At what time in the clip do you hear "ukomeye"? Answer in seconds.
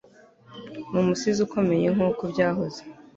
1.47-1.87